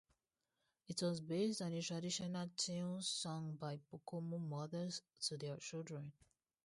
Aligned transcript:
It 0.87 1.03
was 1.03 1.21
based 1.21 1.61
on 1.61 1.73
a 1.73 1.81
traditional 1.83 2.49
tune 2.57 3.03
sung 3.03 3.55
by 3.57 3.77
Pokomo 3.91 4.39
mothers 4.39 5.03
to 5.27 5.37
their 5.37 5.57
children. 5.57 6.11